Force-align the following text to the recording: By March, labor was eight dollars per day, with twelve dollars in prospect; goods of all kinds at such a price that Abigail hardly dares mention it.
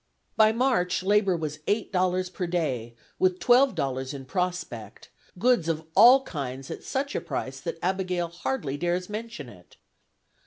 By 0.35 0.51
March, 0.51 1.03
labor 1.03 1.37
was 1.37 1.59
eight 1.67 1.93
dollars 1.93 2.31
per 2.31 2.47
day, 2.47 2.95
with 3.19 3.37
twelve 3.37 3.75
dollars 3.75 4.15
in 4.15 4.25
prospect; 4.25 5.09
goods 5.37 5.69
of 5.69 5.85
all 5.93 6.23
kinds 6.23 6.71
at 6.71 6.83
such 6.83 7.13
a 7.13 7.21
price 7.21 7.59
that 7.59 7.77
Abigail 7.83 8.29
hardly 8.29 8.77
dares 8.77 9.09
mention 9.11 9.47
it. 9.47 9.75